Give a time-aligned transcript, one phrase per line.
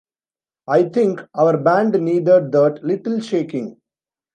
[0.67, 3.79] I think our band needed that little shaking.